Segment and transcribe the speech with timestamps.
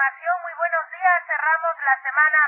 [0.00, 1.24] muy buenos días.
[1.26, 2.38] Cerramos la semana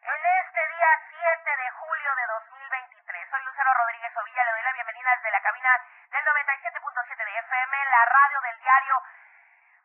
[0.00, 3.28] en este día 7 de julio de 2023.
[3.28, 5.68] Soy Lucero Rodríguez Ovilla, le doy la bienvenida desde la cabina
[6.10, 9.02] del 97.7 de FM, la radio del diario.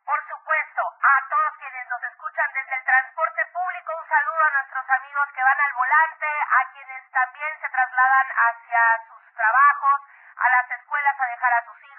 [0.06, 4.90] Por supuesto, a todos quienes nos escuchan desde el transporte público, un saludo a nuestros
[4.90, 10.02] amigos que van al volante, a quienes también se trasladan hacia sus trabajos,
[10.38, 11.97] a las escuelas a dejar a sus hijos.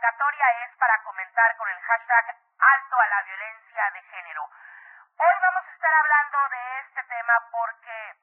[0.00, 4.48] Convocatoria es para comentar con el hashtag alto a la violencia de género.
[5.18, 8.16] Hoy vamos a estar hablando de este tema porque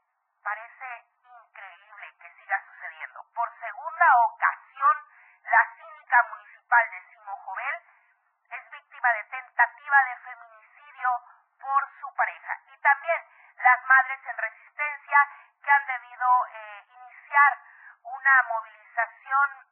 [0.44, 3.24] parece increíble que siga sucediendo.
[3.36, 5.06] Por segunda ocasión,
[5.44, 7.76] la síndica municipal de Simo Jovel
[8.50, 11.10] es víctima de tentativa de feminicidio
[11.62, 12.60] por su pareja.
[12.74, 13.22] Y también
[13.58, 15.20] las madres en resistencia
[15.64, 17.60] que han debido eh, iniciar
[18.02, 19.67] una movilización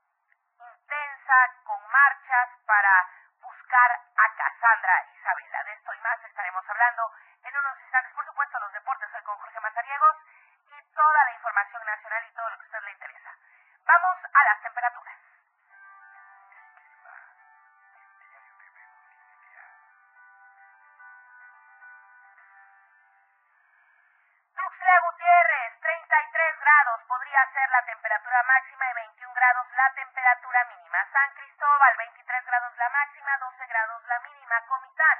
[29.75, 31.05] la temperatura mínima.
[31.11, 34.61] San Cristóbal, 23 grados la máxima, 12 grados la mínima.
[34.67, 35.19] Comitán,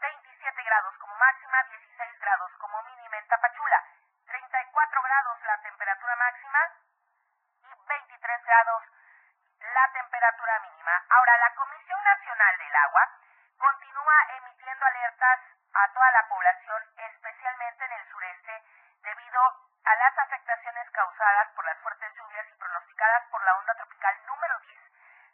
[0.00, 3.16] 27 grados como máxima, 16 grados como mínima.
[3.18, 3.84] En Tapachula,
[4.26, 6.58] 34 grados la temperatura máxima
[7.62, 8.82] y 23 grados
[9.60, 11.04] la temperatura mínima.
[11.10, 13.08] Ahora, la Comisión Nacional del Agua
[13.58, 15.40] continúa emitiendo alertas
[15.74, 18.62] a toda la población, especialmente en el sureste,
[19.02, 19.40] debido
[19.84, 24.58] a las afectaciones causadas por las fuertes lluvias y pronosticadas por la onda tropical número
[24.60, 24.80] 10.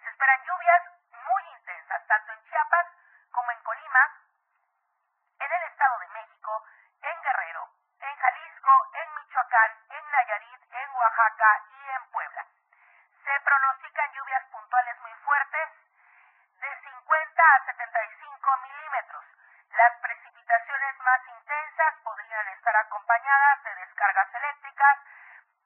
[0.02, 0.82] Se esperan lluvias
[1.12, 2.86] muy intensas, tanto en Chiapas
[3.30, 4.00] como en Colima,
[5.38, 6.64] en el Estado de México,
[7.02, 7.70] en Guerrero,
[8.00, 12.46] en Jalisco, en Michoacán, en Nayarit, en Oaxaca y en Puebla.
[13.24, 15.68] Se pronostican lluvias puntuales muy fuertes
[16.58, 19.24] de 50 a 75 milímetros.
[19.70, 22.76] Las precipitaciones más intensas podrían estar
[23.30, 24.98] de descargas eléctricas,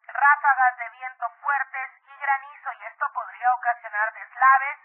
[0.07, 4.79] ráfagas de viento fuertes y granizo y esto podría ocasionar deslaves,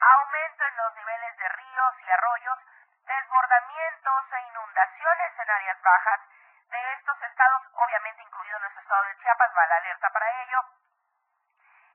[0.00, 2.58] aumento en los niveles de ríos y arroyos,
[3.06, 6.20] desbordamientos e inundaciones en áreas bajas
[6.70, 10.58] de estos estados, obviamente incluido nuestro estado de Chiapas, va la alerta para ello.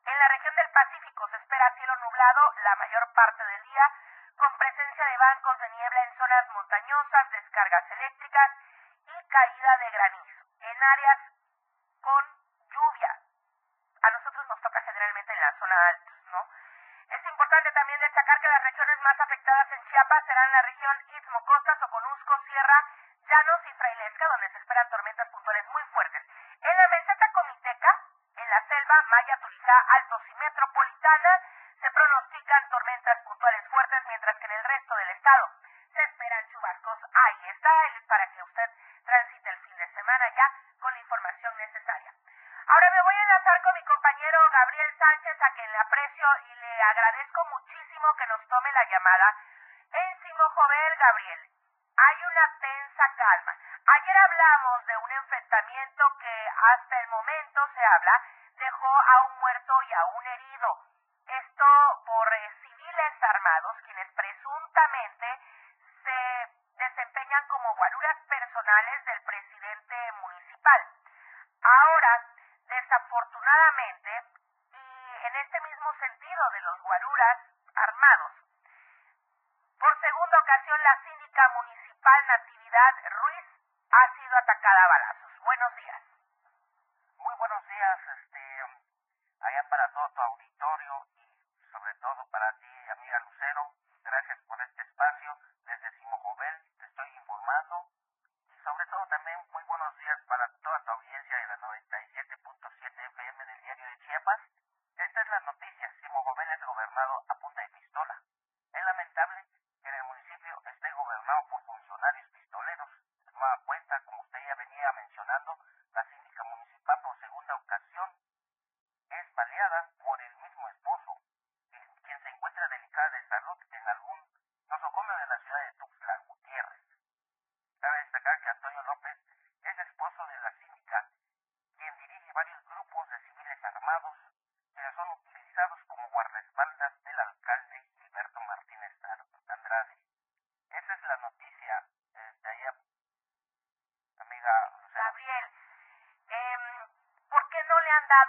[0.05, 3.91] En la región del Pacífico se espera cielo nublado la mayor parte del día,
[4.37, 8.51] con presencia de bancos de niebla en zonas montañosas, descargas eléctricas
[9.09, 10.45] y caída de granizo.
[10.61, 11.19] En áreas
[12.01, 12.23] con
[12.71, 13.19] lluvia.
[14.01, 16.47] A nosotros nos toca generalmente en la zona alta, ¿no?
[17.09, 21.45] Es importante también destacar que las regiones más afectadas en Chiapas serán la región Istmo
[21.45, 22.85] Costa, Soconusco, Sierra,
[23.21, 26.23] Llanos y Frailesca, donde se esperan tormentas puntuales muy fuertes.
[26.61, 27.89] En la meseta comiteca,
[28.37, 31.41] en la selva, Maya, Tulijá, Altos y Metropolitana,
[31.79, 35.51] se pronostican tormentas puntuales fuertes, mientras que en el resto del estado
[35.93, 36.99] se esperan chubascos.
[37.13, 37.69] Ahí está,
[38.07, 38.69] para que usted
[39.05, 42.11] transite el fin de semana ya con la información necesaria.
[42.67, 46.55] Ahora me voy a enlazar con mi compañero Gabriel Sánchez, a quien le aprecio y
[46.55, 49.35] le agradezco muchísimo que nos tome la llamada.
[49.91, 51.49] En Simojovel, Gabriel,
[51.97, 53.55] hay una tensa calma.
[53.87, 57.78] Ayer hablamos de un enfrentamiento que hasta el momento se
[58.55, 60.77] dejó a un muerto y a un herido.
[61.25, 61.65] Esto
[62.05, 65.39] por eh, civiles armados quienes presuntamente
[66.03, 70.87] se desempeñan como guaruras personales del presidente municipal.
[71.63, 72.25] Ahora,
[72.67, 74.23] desafortunadamente,
[74.71, 77.37] y en este mismo sentido de los guaruras
[77.75, 78.31] armados,
[79.79, 83.45] por segunda ocasión la síndica municipal Natividad Ruiz
[83.91, 85.18] ha sido atacada a balazos.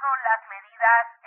[0.00, 1.19] tomado las medidas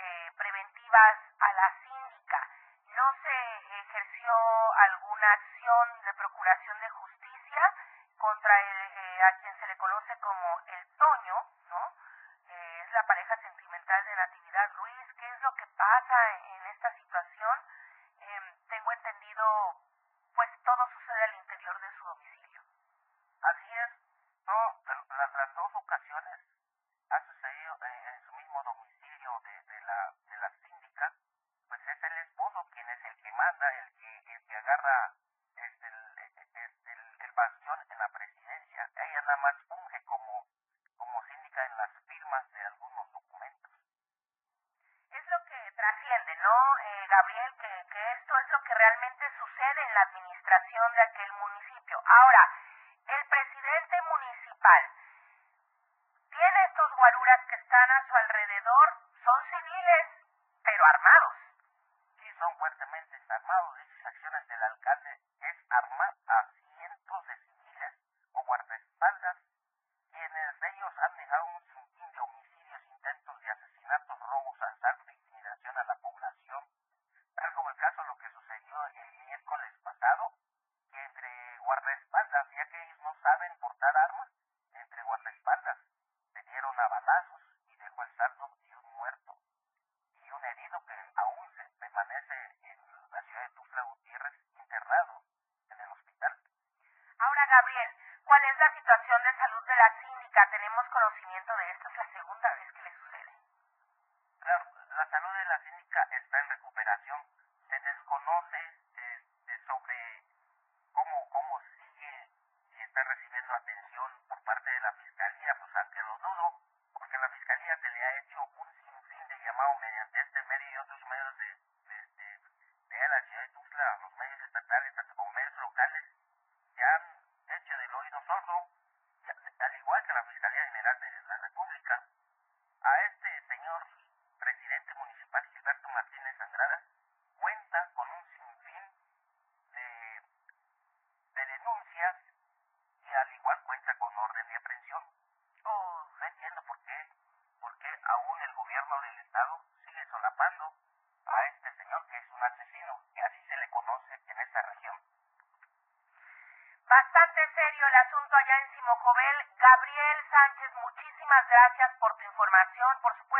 [158.36, 159.36] allá en Simojovel.
[159.56, 163.33] Gabriel Sánchez, muchísimas gracias por tu información, por supuesto.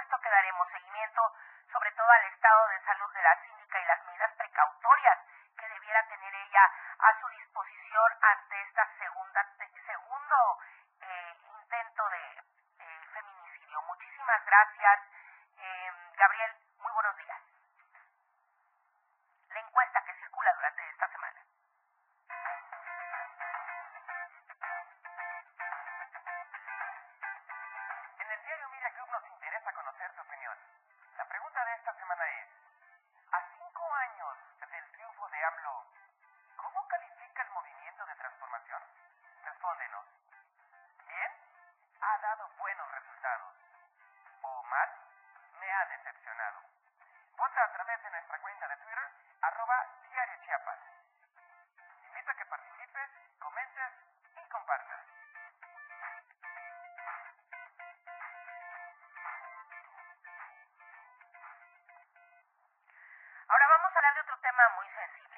[63.85, 65.37] vamos a hablar de otro tema muy sensible.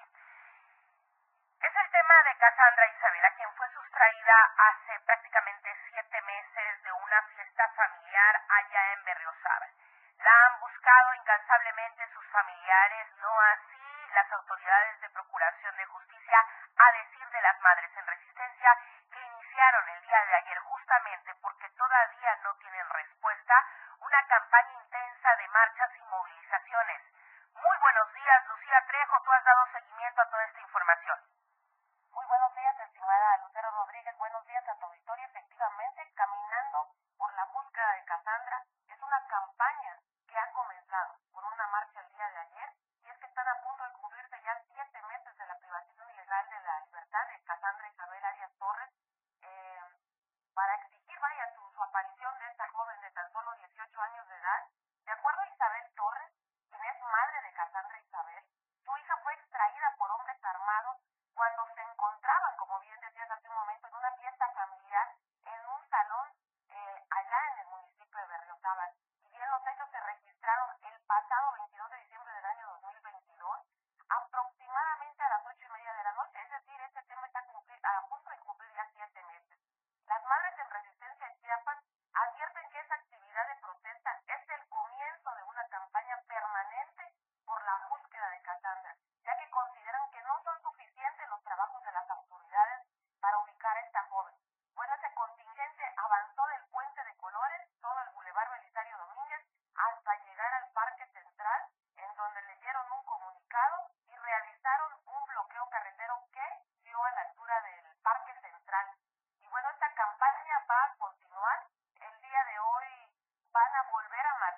[1.58, 7.22] Es el tema de Cassandra Isabela, quien fue sustraída hace prácticamente siete meses de una
[7.34, 9.70] fiesta familiar allá en Berriozábal.
[10.18, 16.38] La han buscado incansablemente sus familiares, no así las autoridades de Procuración de Justicia,
[16.76, 18.35] a decir de las madres en resistencia.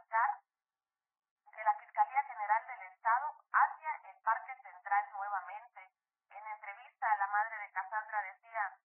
[0.07, 5.90] que la Fiscalía General del Estado hacia el Parque Central nuevamente.
[6.31, 8.78] En entrevista, a la madre de Cassandra decía,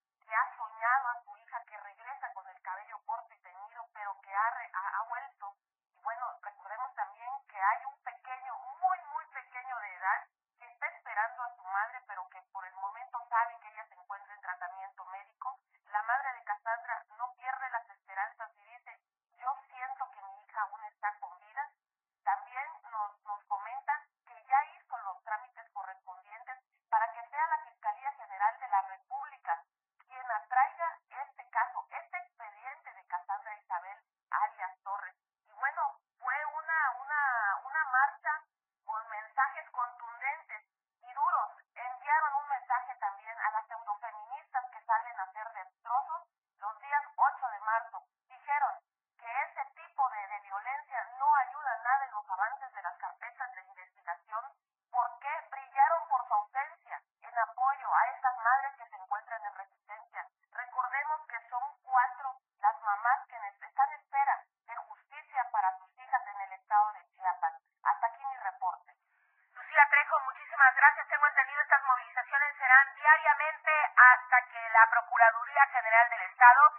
[72.96, 76.74] diariamente hasta que la Procuraduría General del Estado,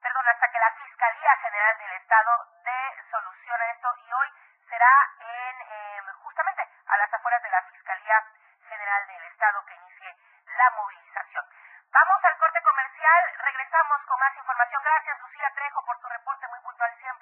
[0.00, 2.30] perdón, hasta que la Fiscalía General del Estado
[2.64, 4.28] dé solución a esto y hoy
[4.68, 8.24] será en eh, justamente a las afueras de la Fiscalía
[8.68, 11.44] General del Estado que inicie la movilización.
[11.92, 14.82] Vamos al corte comercial, regresamos con más información.
[14.82, 17.13] Gracias Lucía Trejo por tu reporte muy puntual siempre.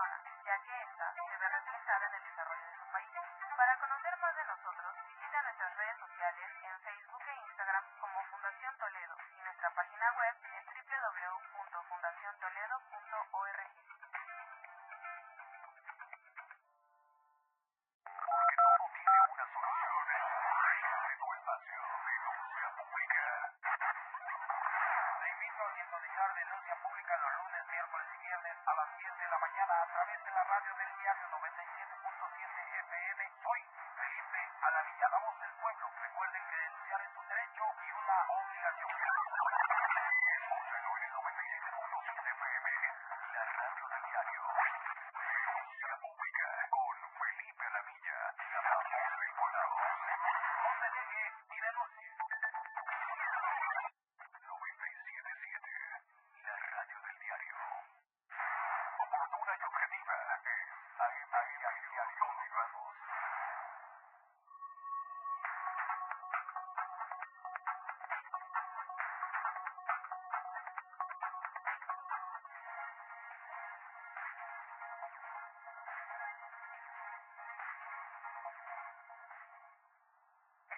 [0.00, 0.79] personas, ya que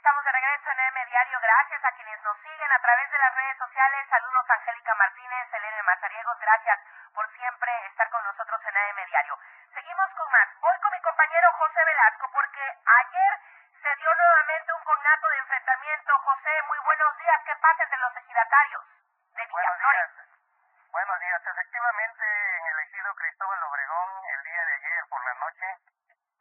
[0.02, 1.38] estamos de regreso en M Diario.
[1.38, 4.08] Gracias a quienes nos siguen a través de las redes sociales.
[4.10, 6.40] Saludos Angélica Martínez, Elena Mazariegos.
[6.40, 6.80] Gracias
[7.14, 9.38] por siempre estar con nosotros en AM Diario.
[9.72, 10.48] Seguimos con más.
[10.58, 13.32] Hoy con mi compañero José Velasco, porque ayer
[13.80, 16.18] se dio nuevamente un cognato de enfrentamiento.
[16.18, 17.40] José, muy buenos días.
[17.46, 18.82] ¿Qué pasa entre los ejidatarios
[19.38, 19.54] de Villaflores?
[19.54, 20.90] Buenos días.
[20.90, 21.46] Buenos días.
[21.46, 22.24] Efectivamente,
[22.58, 25.78] en el ejido Cristóbal Obregón, el día de ayer por la noche,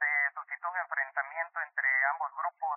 [0.01, 2.70] se suscitó un enfrentamiento entre ambos grupos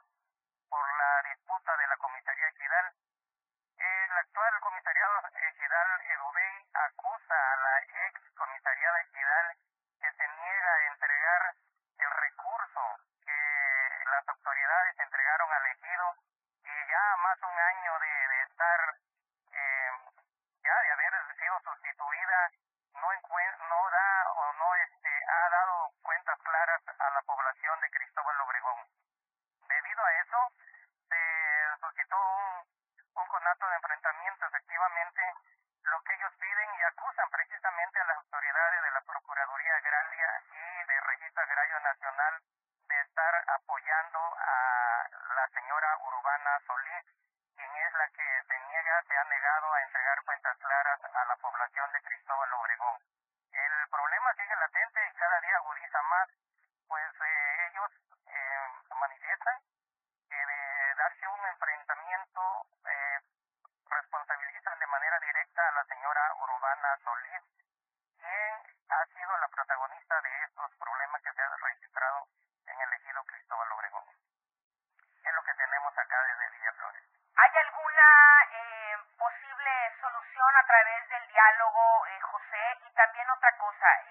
[5.74, 6.43] General Edover
[49.28, 50.18] negado a entregar
[83.78, 84.04] sea,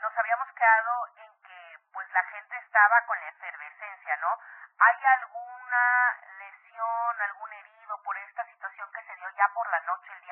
[0.00, 4.38] nos habíamos quedado en que pues la gente estaba con la efervescencia, ¿no?
[4.78, 10.12] ¿Hay alguna lesión, algún herido por esta situación que se dio ya por la noche
[10.12, 10.27] el día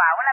[0.00, 0.32] Hola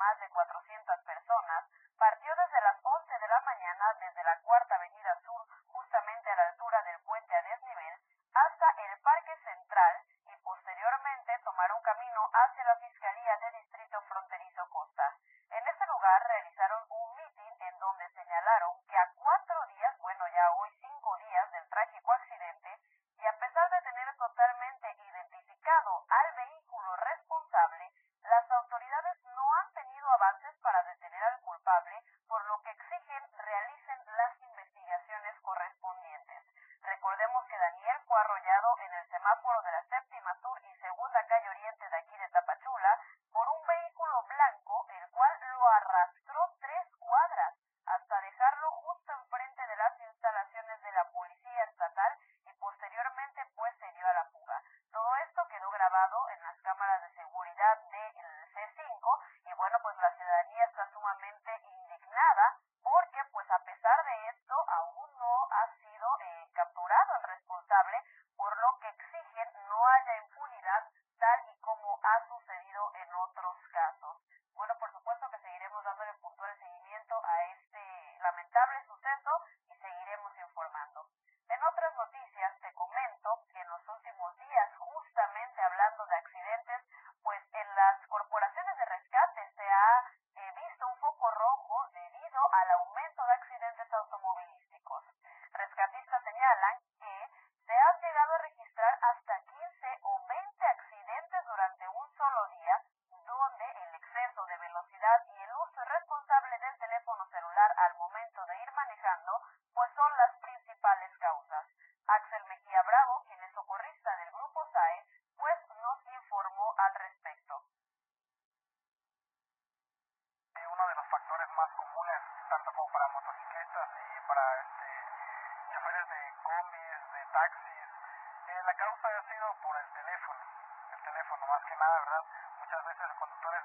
[0.00, 1.64] más de 400 personas,
[1.98, 4.69] partió desde las 11 de la mañana desde la cuarta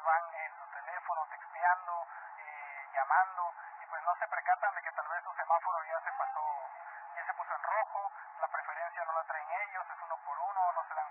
[0.03, 5.08] van en su teléfono texteando, eh, llamando, y pues no se percatan de que tal
[5.08, 6.69] vez su semáforo ya se pasó,
[7.15, 10.71] ya se puso en rojo, la preferencia no la traen ellos, es uno por uno,
[10.73, 11.04] no se dan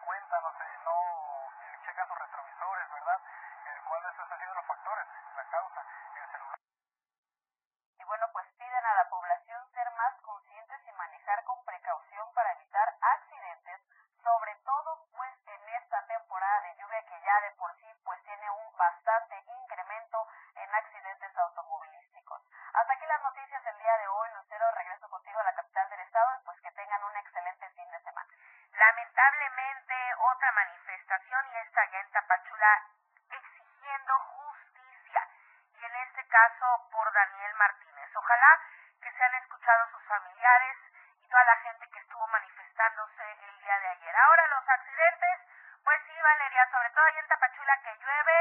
[31.76, 32.82] allá en Tapachula
[33.30, 35.28] exigiendo justicia
[35.72, 38.10] y en este caso por Daniel Martínez.
[38.14, 38.60] Ojalá
[39.02, 40.76] que sean escuchados sus familiares
[41.20, 44.16] y toda la gente que estuvo manifestándose el día de ayer.
[44.16, 45.40] Ahora los accidentes,
[45.84, 48.33] pues sí, Valeria, sobre todo allá en Tapachula que llueve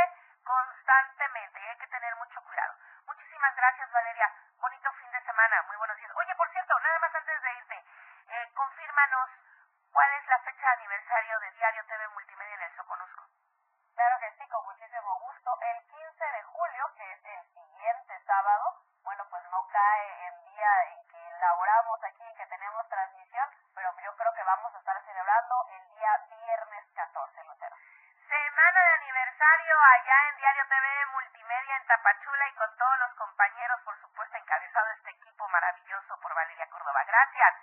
[11.44, 13.24] de Diario TV Multimedia en el Soconusco.
[13.96, 15.52] Claro que sí, con muchísimo gusto.
[15.60, 20.84] El 15 de julio, que es el siguiente sábado, bueno, pues no cae en día
[20.86, 25.04] en que laboramos aquí, en que tenemos transmisión, pero yo creo que vamos a estar
[25.04, 27.76] celebrando el día viernes 14, Lucero.
[28.30, 33.82] Semana de aniversario allá en Diario TV Multimedia en Tapachula y con todos los compañeros,
[33.84, 37.04] por supuesto, encabezado este equipo maravilloso por Valeria Córdoba.
[37.04, 37.63] Gracias.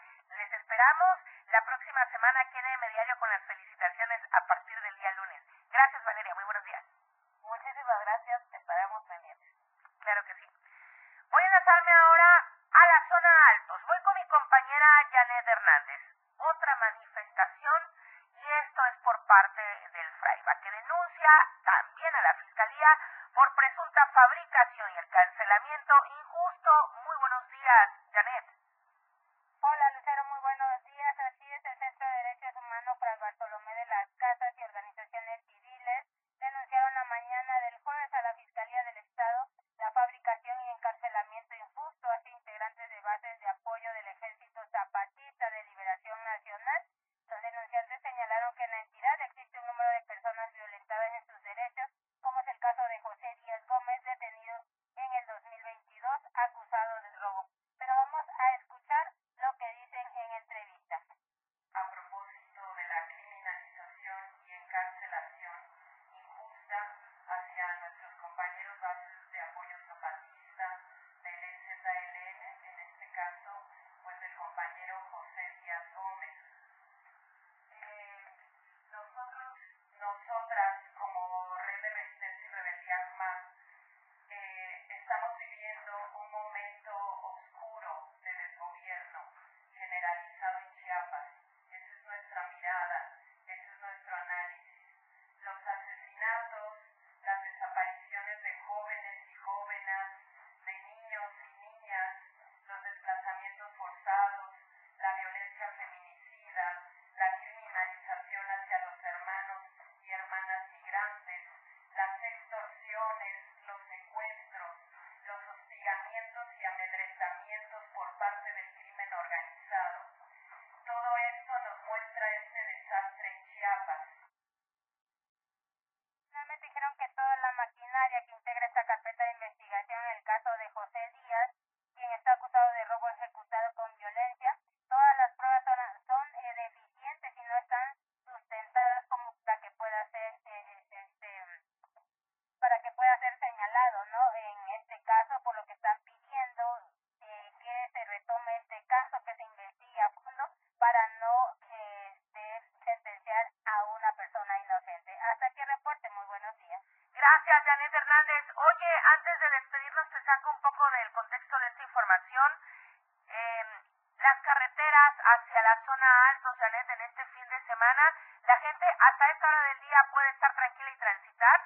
[166.07, 168.03] alto, en este fin de semana.
[168.43, 171.61] ¿La gente hasta esta hora del día puede estar tranquila y transitar?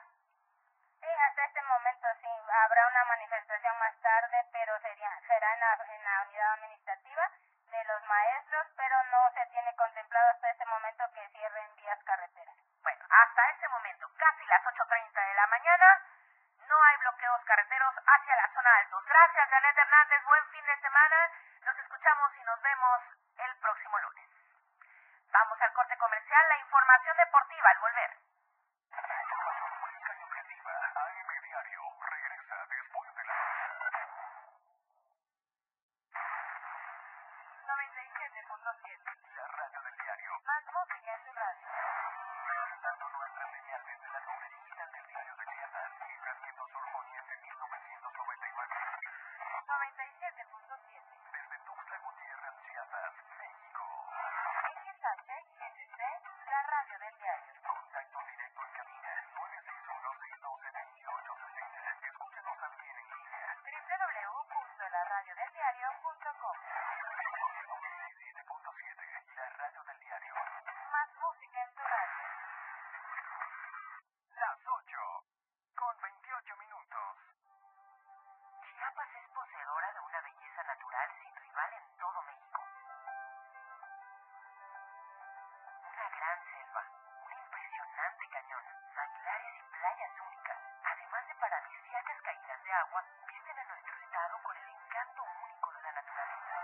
[1.01, 2.29] Sí, hasta este momento sí.
[2.65, 7.31] Habrá una manifestación más tarde, pero sería, será en la, en la unidad administrativa
[7.67, 12.57] de los maestros, pero no se tiene contemplado hasta este momento que cierren vías carreteras.
[12.83, 15.87] Bueno, hasta este momento, casi las 8.30 de la mañana,
[92.75, 96.57] agua a nuestro estado con el encanto único de la naturaleza.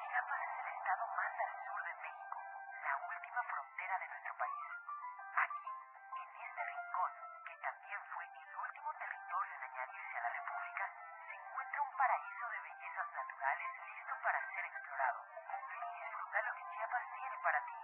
[0.00, 2.40] Chiapas es el estado más al sur de México,
[2.82, 4.64] la última frontera de nuestro país.
[5.36, 5.68] Aquí,
[6.16, 7.12] en este rincón,
[7.44, 10.88] que también fue el último territorio en añadirse a la República,
[11.28, 15.26] se encuentra un paraíso de bellezas naturales listo para ser explorado.
[15.68, 17.76] Ven y disfruta lo que Chiapas tiene para ti.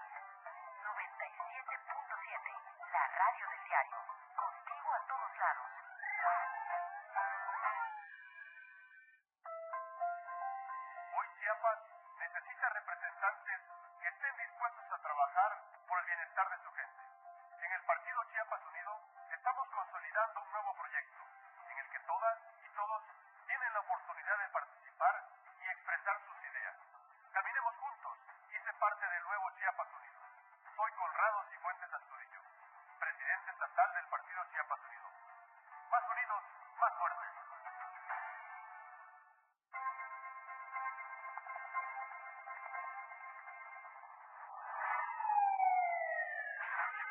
[0.80, 2.56] 97.7,
[2.88, 4.03] la radio del diario.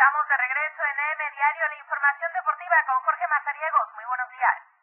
[0.00, 3.92] Estamos de regreso en M Diario, la información deportiva con Jorge Mazariegos.
[3.96, 4.79] Muy buenos días.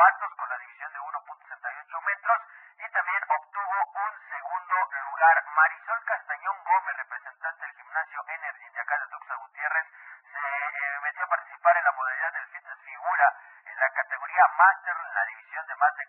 [0.00, 2.40] cuartos con la división de 1.68 metros
[2.78, 5.44] y también obtuvo un segundo lugar.
[5.44, 9.86] Marisol Castañón Gómez, representante del gimnasio Energy de acá de Tuxa Gutiérrez,
[10.32, 13.36] se eh, metió a participar en la modalidad del fitness figura
[13.66, 16.06] en la categoría Master en la división de más de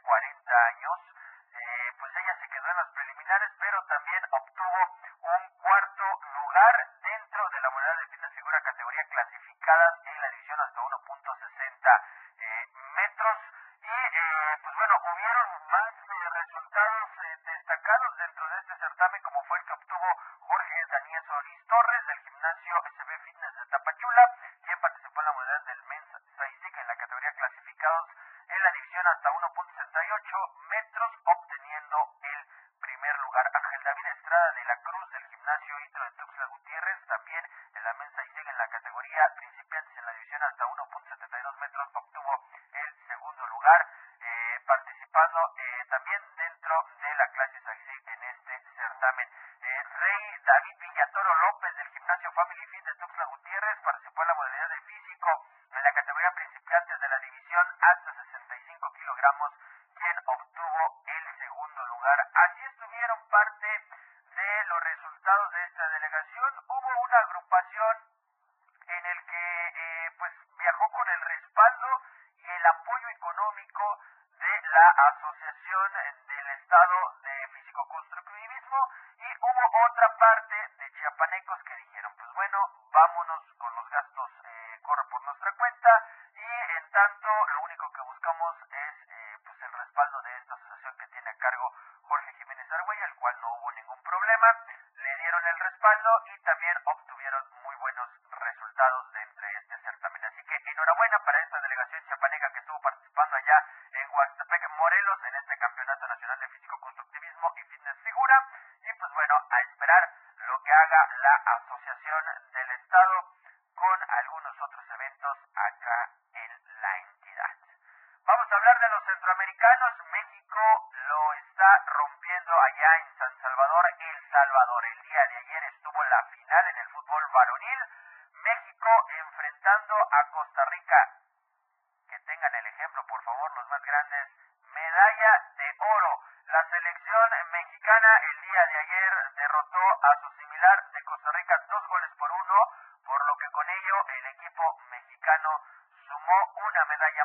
[104.12, 108.36] Huastepec, Morelos, en este Campeonato Nacional de Físico Constructivismo y Fitness Figura.
[108.84, 110.10] Y pues bueno, a esperar
[110.48, 112.24] lo que haga la Asociación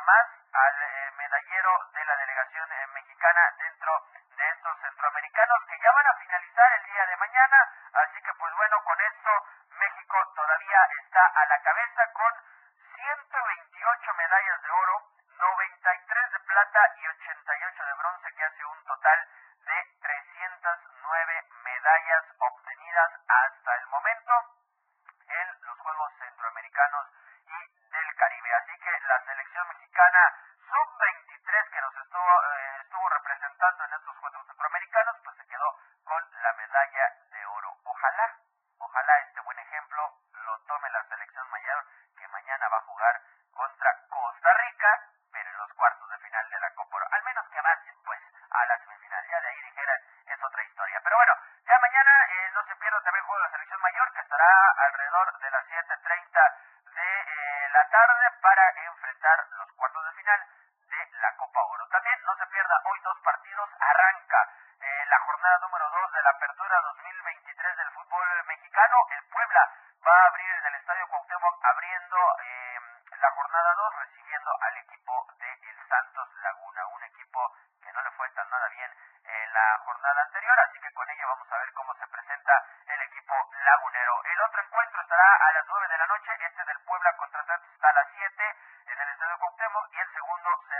[0.07, 3.91] más al eh, medallero de la delegación eh, mexicana dentro
[4.37, 7.57] de estos centroamericanos que ya van a finalizar el día de mañana.
[7.91, 9.31] Así que pues bueno, con esto
[9.75, 11.86] México todavía está a la cabeza.
[59.35, 60.39] los cuartos de final
[60.87, 61.87] de la Copa Oro.
[61.89, 64.39] También no se pierda hoy dos partidos, arranca
[64.79, 67.26] eh, la jornada número 2 de la Apertura 2020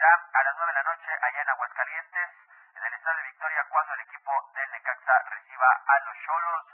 [0.08, 2.30] a las 9 de la noche allá en Aguascalientes
[2.76, 6.66] en el Estadio Victoria cuando el equipo del Necaxa reciba a los Cholos,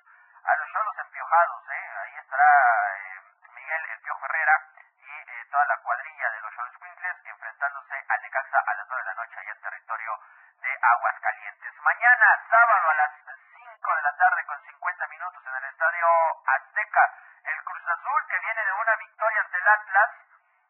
[0.43, 1.91] a los Cholos empiojados, ¿eh?
[2.03, 3.21] ahí estará eh,
[3.55, 4.61] Miguel El Piojo Herrera
[4.99, 9.03] y eh, toda la cuadrilla de los Cholos Quincles enfrentándose al Necaxa a las 9
[9.03, 10.19] de la noche allá en territorio
[10.61, 11.81] de Aguascalientes.
[11.81, 13.11] Mañana, sábado a las
[13.57, 16.07] 5 de la tarde con 50 minutos en el Estadio
[16.45, 17.13] Azteca,
[17.45, 20.11] el Cruz Azul que viene de una victoria ante el Atlas,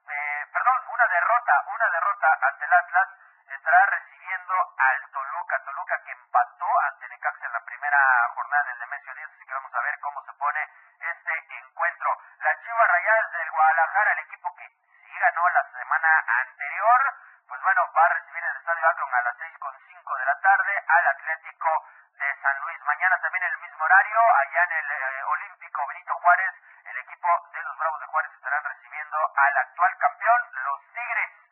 [0.09, 3.09] eh, perdón, una derrota, una derrota ante el Atlas,
[3.49, 7.99] estará recibiendo al Toluca, Toluca que empató ante Necaxa en la primera
[8.33, 10.69] jornada del Nemesio 10, así que vamos a ver cómo se pone
[10.99, 12.17] este encuentro.
[12.39, 14.67] Las Chivas Rayadas del Guadalajara, el equipo que
[15.05, 17.13] sí ganó la semana anterior,
[17.47, 20.83] pues bueno, va a recibir en el Estadio Akron a las 6.5 de la tarde
[20.87, 21.85] al Atlético
[22.17, 22.81] de San Luis.
[22.85, 26.53] Mañana también en el mismo horario, allá en el eh, Olímpico Benito Juárez,
[26.85, 31.43] el equipo de los Bravos de Juárez estarán recibiendo al actual campeón, los Tigres.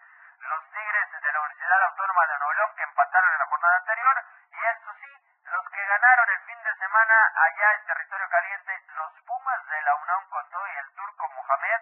[0.41, 4.24] Los Tigres de la Universidad Autónoma de Nuevo León que empataron en la jornada anterior.
[4.51, 5.13] Y esto sí,
[5.45, 6.76] los que ganaron el fin de
[7.10, 11.82] allá en territorio caliente, los Pumas de la UNAM Cotó y el turco Mohamed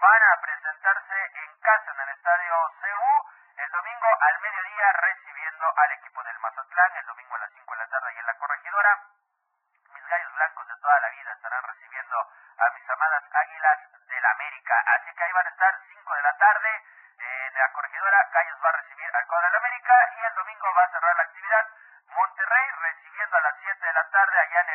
[0.00, 5.92] van a presentarse en casa en el estadio CU el domingo al mediodía recibiendo al
[5.92, 9.00] equipo del Mazatlán, el domingo a las 5 de la tarde y en la corregidora.
[9.94, 12.20] Mis gallos blancos de toda la vida estarán recibiendo
[12.58, 14.74] a mis amadas águilas del América.
[14.86, 16.84] Así que ahí van a estar 5 de la tarde
[17.18, 18.28] en la corregidora.
[18.32, 21.22] Gallos va a recibir al cuadro del América y el domingo va a cerrar la
[21.22, 21.66] actividad.
[22.08, 24.70] Monterrey recibiendo a las 7 de la tarde allá en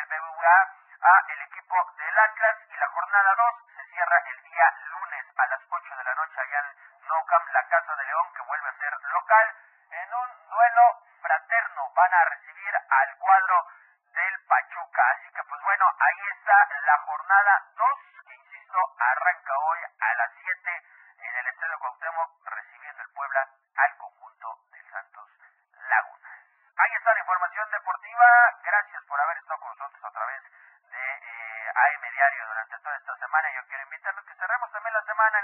[0.45, 5.47] a el equipo del Atlas y la jornada 2 se cierra el día lunes a
[5.47, 6.75] las 8 de la noche allá en
[7.07, 9.55] Nou Camp, la Casa de León que vuelve a ser local.
[9.89, 13.67] En un duelo fraterno van a recibir al cuadro
[14.13, 15.01] del Pachuca.
[15.17, 20.31] Así que pues bueno ahí está la jornada 2 que insisto arranca hoy a las
[20.41, 20.83] 7
[21.21, 25.29] en el Estadio Cuauhtémoc recibiendo el Puebla al conjunto del Santos
[25.73, 26.29] Laguna
[26.77, 28.25] ahí está la información deportiva
[28.63, 30.43] gracias por haber estado con nosotros a través
[30.91, 33.49] de eh, AM Diario durante toda esta semana.
[33.53, 35.41] Yo quiero invitarlos que cerremos también la semana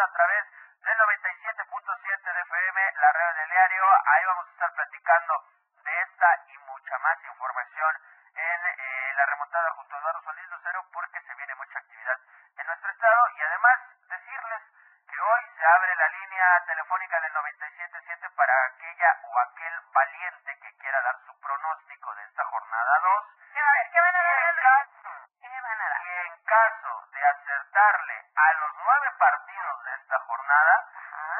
[0.00, 0.44] a través
[0.82, 3.84] del 97.7 de FM, la red del diario.
[4.06, 5.44] Ahí vamos a estar platicando
[5.84, 7.96] de esta y mucha más información
[8.34, 12.18] en eh, la remontada junto a Eduardo Solís Lucero porque se viene mucha actividad
[12.56, 13.78] en nuestro estado y además
[14.08, 14.62] decirles
[15.08, 20.76] que hoy se abre la línea telefónica del 97.7 para aquella o aquel valiente que
[20.78, 23.90] quiera dar su pronóstico de esta jornada 2 ¿Qué va a ver?
[23.92, 24.42] ¿Qué van a y dar?
[24.42, 26.00] en caso, ¿Qué van a dar?
[26.02, 30.88] y en caso de acertarle a los nueve partidos de esta jornada,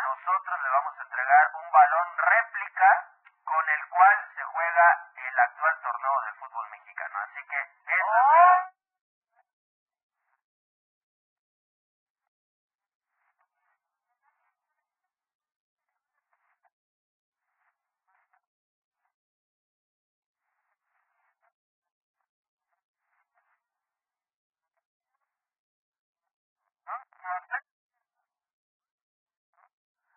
[0.04, 3.10] nosotros le vamos a entregar un balón réplica
[3.44, 7.18] con el cual se juega el actual torneo del fútbol mexicano.
[7.18, 8.18] Así que eso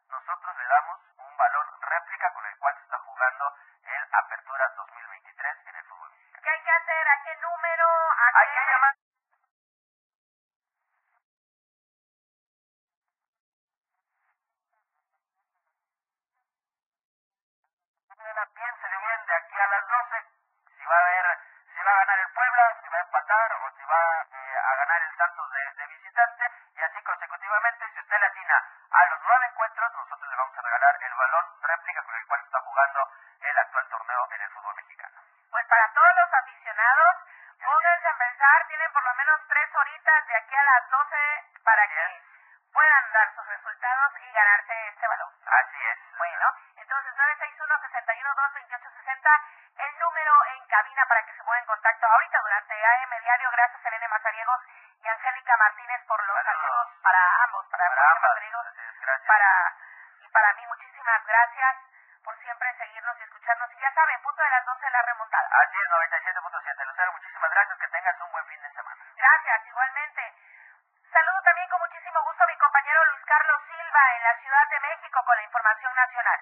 [0.10, 0.17] Oh.
[0.28, 5.68] Nosotros le damos un balón réplica con el cual se está jugando el Apertura 2023
[5.68, 6.44] en el fútbol mexicano.
[6.44, 7.08] ¿Qué hay que hacer?
[7.08, 7.86] ¿A qué número?
[7.88, 8.54] ¿A Hay qué?
[8.60, 8.94] que llamar.
[18.54, 20.26] Piénsele bien de aquí a las 12
[20.78, 21.40] si va a haber,
[21.74, 24.76] si va a ganar el Puebla, si va a empatar o si va eh, a
[24.76, 27.86] ganar el Santos de, de visitante y así consecutivamente.
[27.94, 31.46] Si usted le atina a los nueve encuentros, nosotros le vamos a regalar el balón
[31.62, 33.12] réplica con el cual se está jugando
[33.42, 35.22] el actual torneo en el fútbol mexicano.
[35.52, 37.16] Pues para todos los aficionados,
[37.64, 41.16] pónganse a pensar, tienen por lo menos tres horitas de aquí a las 12
[41.64, 42.24] para que
[42.74, 45.34] puedan dar sus resultados y ganarse este balón.
[45.46, 45.98] Así es.
[46.18, 47.18] Bueno, entonces
[48.48, 49.30] 961-61-228-60,
[49.78, 53.52] el número en cabina para que se pongan en contacto ahorita durante AM Diario.
[53.52, 54.62] Gracias, Elena Mazariegos
[55.04, 56.88] y Angélica Martínez, por los Saludos.
[57.04, 58.22] para ambos, para, Para ambas.
[58.24, 58.66] Mazariegos,
[59.02, 59.28] gracias.
[59.28, 59.74] para,
[60.22, 60.66] y para mí.
[60.68, 61.76] Muchísimas gracias
[62.24, 63.74] por siempre seguirnos y escucharnos.
[63.74, 65.48] Y ya saben, punto de las 12 la remontada.
[65.62, 66.86] Así es, 97.7.
[66.86, 67.78] Lucero, muchísimas gracias.
[67.80, 69.04] Que tengas un buen fin de semana.
[69.16, 70.34] Gracias, igualmente.
[71.12, 74.80] Saludo también con muchísimo gusto a mi compañero Luis Carlos Silva en la Ciudad de
[74.82, 76.40] México con la información nacional.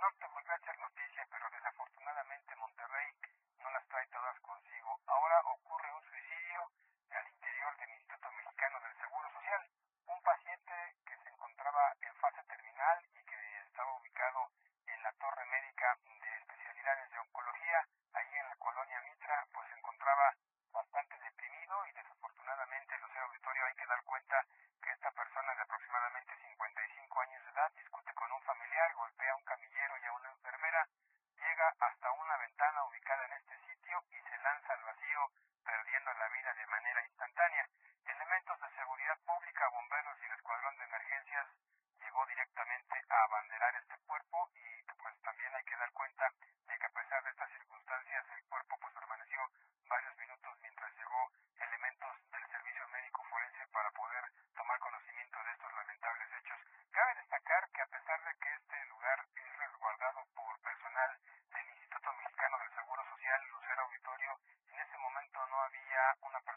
[0.00, 1.23] norte pues, volvió a hacer noticia.
[66.22, 66.53] una persona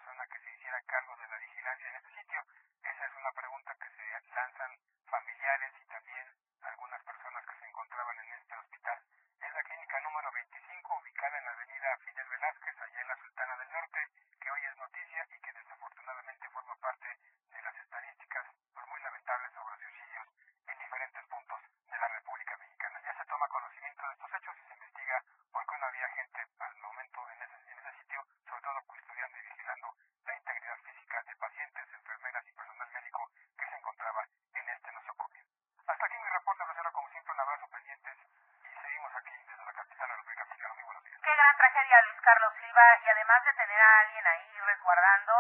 [41.58, 45.34] tragedia Luis Carlos Silva y además de tener a alguien ahí resguardando,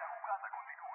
[0.00, 0.93] La jugada continúa.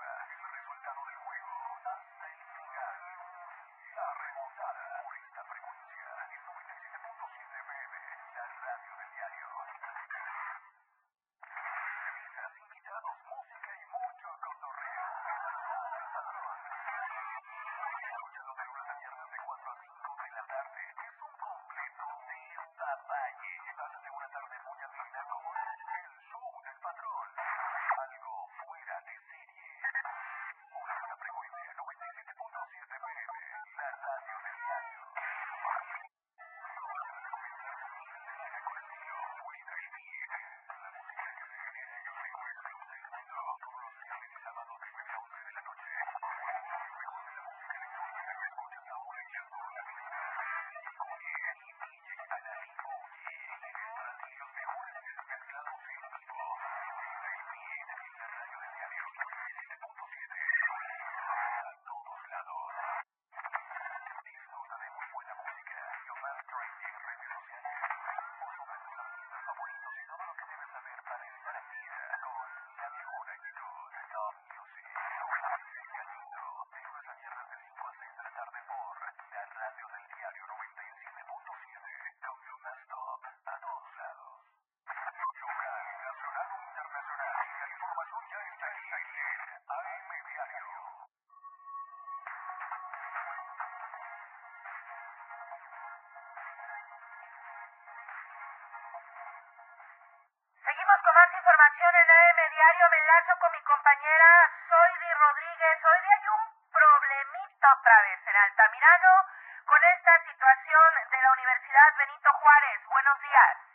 [100.90, 102.90] Con más información en AM Diario.
[102.90, 105.86] Me enlazo con mi compañera Soidi Rodríguez.
[105.86, 109.26] Hoy día hay un problemita otra vez en Altamirano
[109.66, 112.82] con esta situación de la Universidad Benito Juárez.
[112.90, 113.68] Buenos días.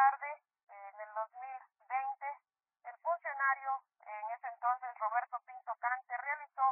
[0.00, 0.32] tarde,
[0.68, 2.24] en el 2020,
[2.88, 6.62] el funcionario, en ese entonces Roberto Pinto Cante, realizó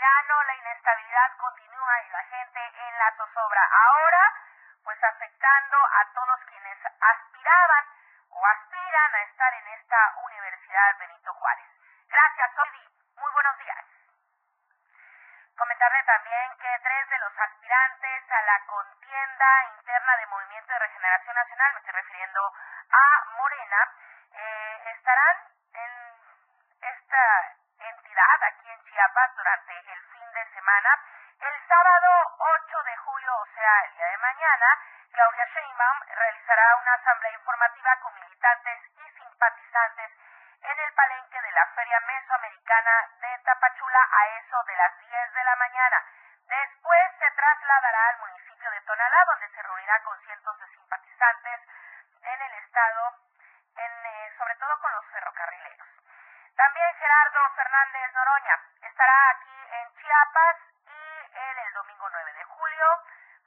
[0.00, 3.68] la inestabilidad continúa y la gente en la zozobra.
[3.70, 4.32] Ahora,
[4.82, 7.84] pues afectando a todos quienes aspiraban
[8.30, 11.66] o aspiran a estar en esta Universidad Benito Juárez.
[12.08, 12.88] Gracias, Toby.
[13.16, 13.84] Muy buenos días.
[15.56, 21.34] Comentarle también que tres de los aspirantes a la contienda interna de Movimiento de Regeneración
[21.34, 22.52] Nacional, me estoy refiriendo
[22.90, 23.92] a Morena,
[24.32, 25.49] eh, estarán
[29.36, 30.90] durante el fin de semana.
[31.40, 32.08] El sábado
[32.38, 34.66] 8 de julio, o sea, el día de mañana,
[35.12, 40.10] Claudia Sheinbaum realizará una asamblea informativa con militantes y simpatizantes
[40.62, 45.44] en el palenque de la Feria Mesoamericana de Tapachula a eso de las 10 de
[45.44, 46.04] la mañana.
[46.46, 51.60] Después se trasladará al municipio de Tonalá, donde se reunirá con cientos de simpatizantes
[52.22, 53.14] en el estado,
[53.76, 55.88] eh, sobre todo con los ferrocarrileros.
[56.56, 58.59] También Gerardo Fernández Noroña,
[59.00, 62.84] estará aquí en Chiapas y el domingo 9 de julio.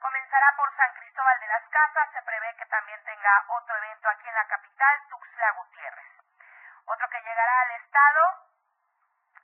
[0.00, 2.10] Comenzará por San Cristóbal de las Casas.
[2.12, 6.10] Se prevé que también tenga otro evento aquí en la capital, Tuxtla Gutiérrez.
[6.86, 8.20] Otro que llegará al Estado,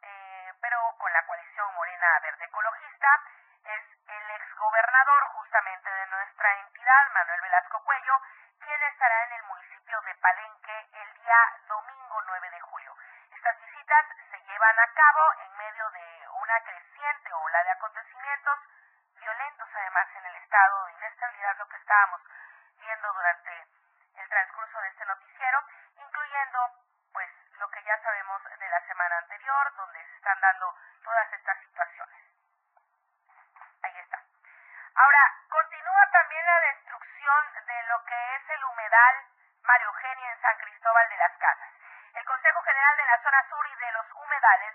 [0.02, 3.22] eh, pero con la coalición Morena Verde Ecologista,
[3.62, 8.20] es el exgobernador justamente de nuestra entidad, Manuel Velasco Cuello,
[8.58, 11.38] quien estará en el municipio de Palenque el día
[16.50, 18.58] una creciente ola de acontecimientos
[19.14, 22.20] violentos además en el estado de inestabilidad, lo que estábamos
[22.76, 23.68] viendo durante
[24.16, 25.62] el transcurso de este noticiero,
[25.94, 26.58] incluyendo
[27.12, 30.74] pues lo que ya sabemos de la semana anterior, donde se están dando
[31.04, 32.18] todas estas situaciones.
[33.82, 34.18] Ahí está.
[34.96, 39.14] Ahora, continúa también la destrucción de lo que es el humedal
[39.62, 41.70] Mario Eugenia en San Cristóbal de las Casas.
[42.14, 44.74] El Consejo General de la Zona Sur y de los Humedales,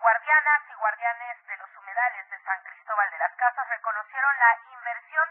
[0.00, 5.28] guardianas y guardianes de los humedales de San Cristóbal de las Casas reconocieron la inversión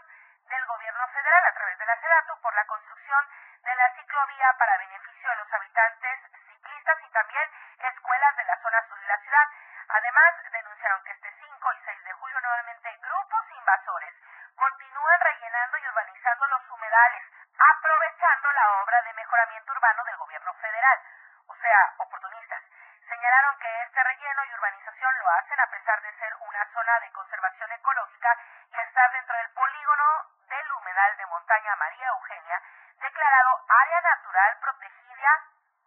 [0.48, 3.26] del gobierno federal a través de la SEDATU por la construcción
[3.62, 8.82] de la ciclovía para beneficio de los habitantes ciclistas y también escuelas de la zona
[8.88, 9.48] sur de la ciudad.
[9.88, 14.14] Además, denunciaron que este 5 y 6 de julio nuevamente grupos invasores
[14.56, 17.24] continúan rellenando y urbanizando los humedales,
[17.58, 21.00] aprovechando la obra de mejoramiento urbano del gobierno federal,
[21.46, 22.62] o sea, oportunistas.
[23.08, 27.10] Señalaron que este relleno y urbanización lo hacen a pesar de ser una zona de
[27.10, 28.36] conservación ecológica
[28.70, 30.04] y estar dentro del polígono
[30.48, 32.62] del humedal de montaña María Eugenia,
[33.00, 35.30] declarado área natural protegida,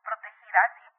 [0.04, 0.90] protegida ¿sí?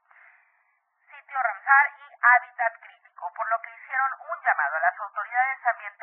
[1.10, 5.00] sitio Ramsar y hábitat crítico, por lo que hicieron un llamado a las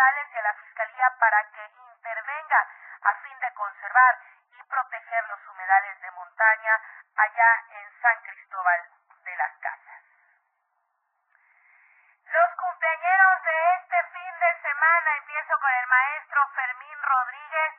[0.01, 2.67] y a la Fiscalía para que intervenga
[3.03, 4.17] a fin de conservar
[4.49, 6.81] y proteger los humedales de montaña
[7.17, 8.81] allá en San Cristóbal
[9.25, 10.01] de las Casas.
[12.25, 17.73] Los cumpleañeros de este fin de semana empiezo con el maestro Fermín Rodríguez,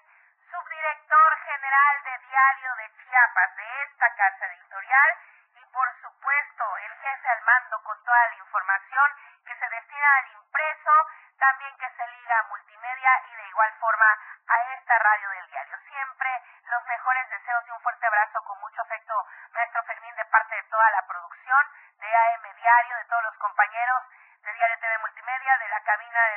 [0.49, 5.19] subdirector general de Diario de Chiapas de esta casa editorial
[5.55, 9.11] y por supuesto el jefe al mando con toda la información
[9.45, 10.93] que se destina al impreso,
[11.39, 14.19] también que se liga a multimedia y de igual forma
[14.49, 15.79] a esta radio del diario.
[15.89, 20.55] Siempre los mejores deseos y un fuerte abrazo con mucho afecto, maestro Fermín, de parte
[20.55, 21.67] de toda la producción
[21.99, 24.03] de AM Diario, de todos los compañeros
[24.43, 25.81] de Diario TV Multimedia, de la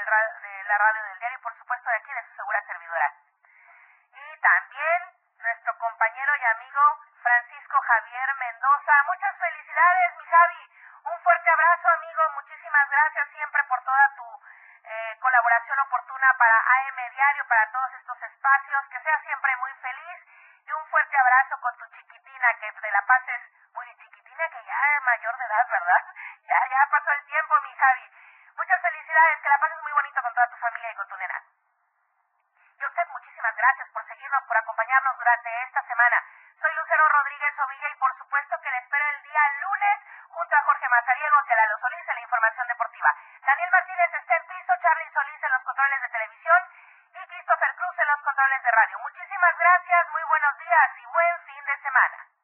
[0.05, 3.11] de la radio del diario y por supuesto de aquí de su segura servidora.
[4.13, 5.01] Y también
[5.39, 6.81] nuestro compañero y amigo
[7.23, 9.03] Francisco Javier Mendoza.
[9.07, 10.69] Muchas felicidades, mi Javi.
[11.05, 12.21] Un fuerte abrazo, amigo.
[12.35, 14.41] Muchísimas gracias siempre por toda tu
[14.83, 18.85] eh, colaboración oportuna para AM Diario, para todos estos espacios.
[18.89, 20.19] Que seas siempre muy feliz
[20.67, 23.41] y un fuerte abrazo con tu chiquitina, que te la pases
[23.73, 26.04] muy chiquitina, que ya es mayor de edad, ¿verdad?
[48.35, 48.99] De radio.
[48.99, 52.34] Muchísimas gracias, muy buenos días y buen fin de semana.